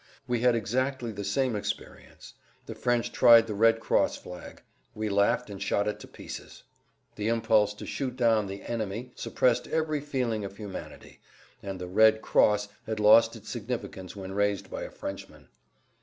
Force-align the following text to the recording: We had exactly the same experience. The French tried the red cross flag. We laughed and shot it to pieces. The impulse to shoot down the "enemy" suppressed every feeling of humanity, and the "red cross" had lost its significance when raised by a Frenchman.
We 0.27 0.39
had 0.39 0.55
exactly 0.55 1.11
the 1.11 1.23
same 1.23 1.55
experience. 1.55 2.33
The 2.65 2.73
French 2.73 3.11
tried 3.11 3.45
the 3.45 3.53
red 3.53 3.79
cross 3.79 4.17
flag. 4.17 4.63
We 4.95 5.09
laughed 5.09 5.47
and 5.47 5.61
shot 5.61 5.87
it 5.87 5.99
to 5.99 6.07
pieces. 6.07 6.63
The 7.17 7.27
impulse 7.27 7.75
to 7.75 7.85
shoot 7.85 8.15
down 8.17 8.47
the 8.47 8.63
"enemy" 8.63 9.11
suppressed 9.13 9.67
every 9.67 10.01
feeling 10.01 10.43
of 10.43 10.57
humanity, 10.57 11.19
and 11.61 11.79
the 11.79 11.85
"red 11.85 12.23
cross" 12.23 12.67
had 12.87 12.99
lost 12.99 13.35
its 13.35 13.49
significance 13.51 14.15
when 14.15 14.31
raised 14.31 14.71
by 14.71 14.81
a 14.81 14.89
Frenchman. 14.89 15.49